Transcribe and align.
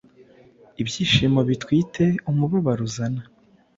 Ibyishimo 0.81 1.39
bitwite, 1.49 2.03
umubabaro 2.31 2.81
uzana. 2.87 3.21